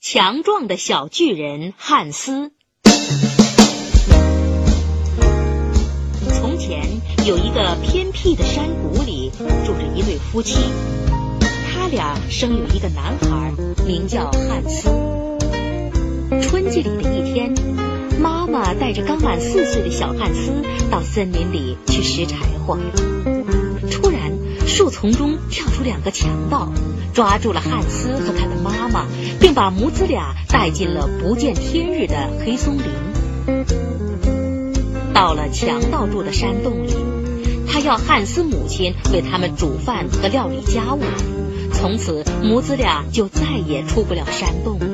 [0.00, 2.52] 强壮的小巨人汉斯。
[6.32, 9.32] 从前有一个偏僻的山谷里
[9.66, 10.60] 住着一对夫妻，
[11.66, 13.52] 他俩生有一个男孩，
[13.84, 14.88] 名叫汉斯。
[16.42, 17.52] 春季里的一天，
[18.20, 20.62] 妈妈带着刚满四岁的小汉斯
[20.92, 22.78] 到森林里去拾柴火。
[23.90, 24.32] 突然，
[24.64, 26.72] 树丛中跳出两个强盗，
[27.12, 28.46] 抓住了汉斯和他
[28.92, 29.06] 妈，
[29.40, 32.84] 并把母子俩带进了不见天日的黑松林。
[35.14, 36.94] 到了强盗住的山洞里，
[37.66, 41.00] 他要汉斯母亲为他们煮饭和料理家务。
[41.72, 44.86] 从此，母子俩就再也出不了山洞了。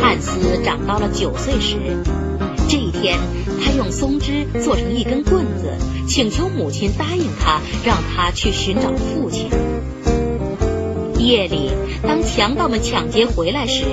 [0.00, 1.78] 汉斯长到了九岁时，
[2.68, 3.18] 这一天，
[3.64, 5.72] 他用松枝做成一根棍子，
[6.06, 9.48] 请求母亲答应他，让他去寻找父亲。
[11.24, 11.70] 夜里，
[12.02, 13.84] 当强盗们抢劫回来时，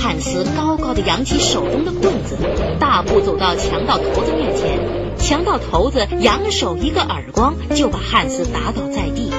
[0.00, 2.38] 汉斯高高的扬起手中的棍子，
[2.80, 4.78] 大步走到强盗头子面前。
[5.18, 9.30] 强盗头子扬手一个耳光，就把汉斯打倒在地。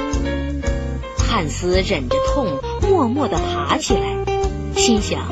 [1.17, 4.01] 汉斯忍着痛，默默地爬起来，
[4.75, 5.27] 心想。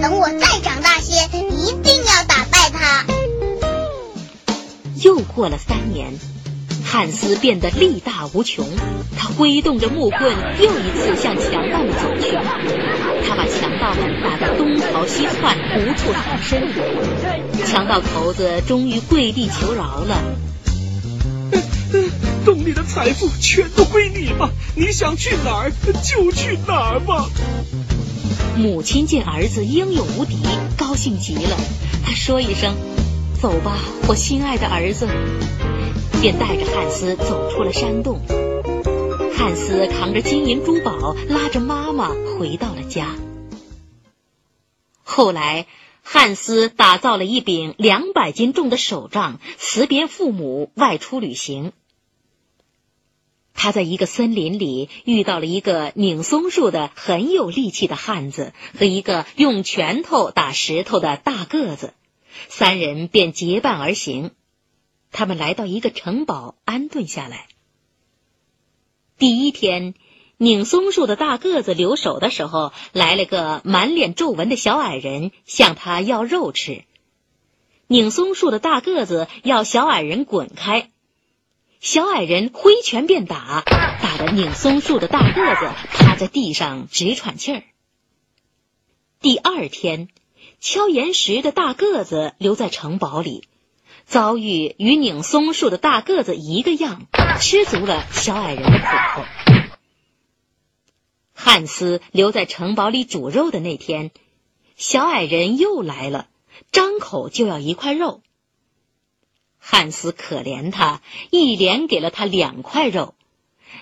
[0.00, 3.04] 等我再长大些，一定要打败他。
[5.02, 6.14] 又过了三年，
[6.92, 8.68] 汉斯变得力大无穷，
[9.16, 12.36] 他挥动着木棍，又一次向强盗们走去。
[13.26, 16.68] 他把强盗们打得东逃西窜，无处藏身。
[17.64, 20.22] 强盗头子终于跪地求饶了
[22.44, 27.30] ：“洞里的财富全都归你吧，你想去哪儿就去哪儿吧。”
[28.54, 30.36] 母亲见儿子英勇无敌，
[30.76, 31.56] 高兴极了。
[32.04, 32.74] 她说一声
[33.40, 35.08] ：“走吧，我心爱的儿子。”
[36.20, 38.20] 便带着汉斯走出了山洞。
[39.34, 43.16] 汉斯扛着金银珠宝，拉着妈妈回到了家。
[45.02, 45.66] 后来，
[46.02, 51.72] 汉斯打造了一柄两百斤重的手杖，辞别父母，外出旅行。
[53.54, 61.92] 他在一个森林里遇到了一个拧松树的很有力气的汉子和一个用拳头打石头的大个子，
[62.48, 64.30] 三人便结伴而行。
[65.12, 67.46] 他们来到一个城堡安顿下来。
[69.18, 69.94] 第一天，
[70.38, 76.84] 拧松树的大个子留守的时候，来了个满脸皱纹的小矮人，向他要肉吃。
[77.86, 80.90] 拧松树的大个子要小矮人滚开。
[81.78, 83.62] 小矮人挥拳便打，
[84.00, 87.62] 打得拧松树的大个子趴在地上直喘气儿。
[89.20, 90.08] 第二天，
[90.58, 93.44] 敲岩石的大个子留在城堡里，
[94.12, 97.06] 遭遇与拧松树的大个子一个样，
[97.40, 98.84] 吃足了小矮人的苦
[99.14, 99.24] 头。
[101.32, 104.10] 汉斯留在城堡里煮肉的那天，
[104.76, 106.28] 小矮人又来了，
[106.72, 108.20] 张口就要一块肉。
[109.58, 113.14] 汉斯可怜他，一连给了他两块肉，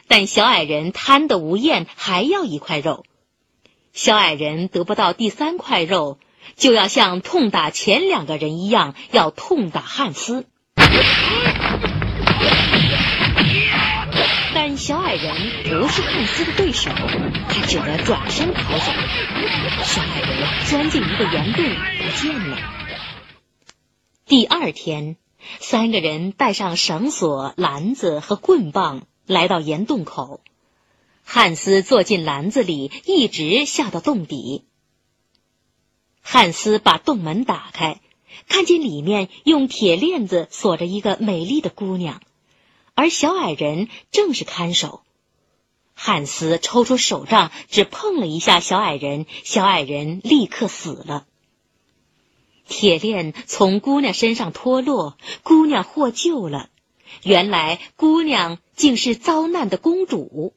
[0.07, 3.05] 但小矮人贪得无厌，还要一块肉。
[3.93, 6.21] 小矮人得不到第三块肉，
[6.57, 10.47] 就要像痛打前两个人一样，要痛打汉斯。
[14.55, 15.35] 但小矮人
[15.65, 18.93] 不是汉斯的对手，他只得转身逃走。
[19.85, 22.59] 小矮人钻进一个岩洞，不见了。
[24.27, 25.17] 第二天。
[25.59, 30.43] 三个人带上绳索、篮子和棍棒，来到岩洞口。
[31.25, 34.67] 汉斯坐进篮子里，一直下到洞底。
[36.33, 38.01] 汉斯把洞门打开，
[38.49, 42.23] 看见里面用铁链子锁着一个美丽的姑娘，
[42.95, 45.03] 而小矮人正是看守。
[45.93, 51.27] 汉斯抽出手杖，只碰了一下小矮人，小矮人立刻死了。
[52.69, 56.71] 铁链从姑娘身上脱落，姑娘获救了。
[57.25, 60.55] 原来姑娘竟是遭难的公主。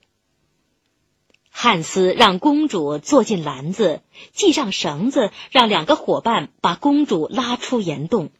[1.63, 4.01] 汉斯让公主坐进篮子，
[4.33, 8.31] 系上绳子，让两个伙伴把公主拉出岩洞。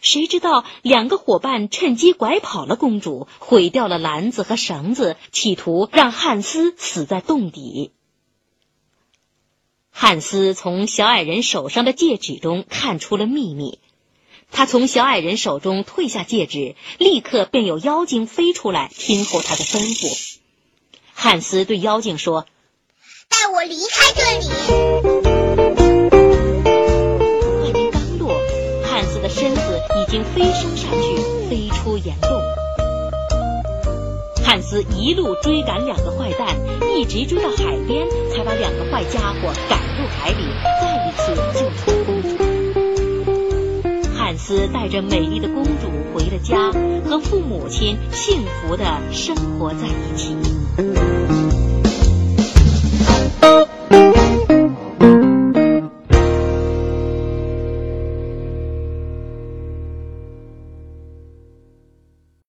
[0.00, 7.90] 谁知道两个伙伴趁机拐跑了公主，毁掉了篮子和绳子，企图让汉斯死在洞底。
[9.90, 13.80] 汉斯从小矮人手上的戒指中看出了秘密，
[14.52, 20.31] 他从小矮人手中退下戒指，立刻便有妖精飞出来听候他的吩咐。
[21.22, 22.46] 汉斯对妖精说
[23.30, 24.48] ：“带我离开这里。”
[27.62, 28.34] 话音刚落，
[28.82, 32.42] 汉斯的身子已经飞升上去，飞出岩洞。
[34.44, 36.56] 汉斯一路追赶两个坏蛋，
[36.96, 38.04] 一直追到海边，
[38.34, 38.42] 才。
[38.42, 42.30] 把两个坏家伙赶入海里，再一次救出了公主。
[44.18, 46.72] 汉斯带着美丽的公主回了家，
[47.08, 50.36] 和父母亲幸福的生活在一起。
[50.78, 51.61] Mm-hmm.